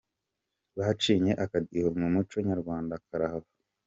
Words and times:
Bacinye 0.77 1.31
akadiho 1.43 1.89
mu 1.99 2.07
muco 2.13 2.37
nyarwanda 2.47 2.93
karahava. 3.07 3.49